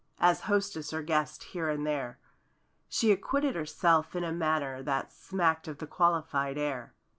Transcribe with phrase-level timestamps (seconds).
[0.19, 2.17] As hostess or guest here and there;
[2.89, 6.95] She acquitted herself in a manner That smacked of the qualified air.